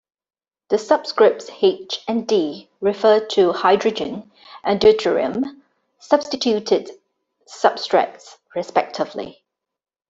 The 0.69 0.77
subscripts 0.79 1.51
H 1.61 2.03
and 2.07 2.27
D 2.27 2.71
refer 2.79 3.19
to 3.33 3.53
hydrogen 3.53 4.31
and 4.63 4.81
deuterium 4.81 5.61
substituted 5.99 6.89
substrates, 7.47 8.39
respectively. 8.55 9.43